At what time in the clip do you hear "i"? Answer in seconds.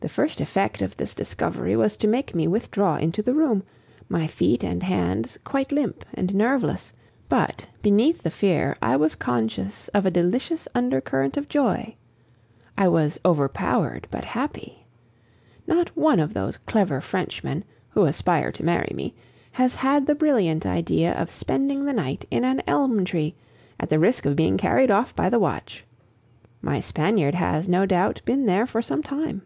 8.80-8.94, 12.76-12.86